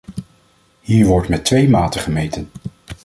[0.79, 2.49] Hier wordt met twee maten gemeten.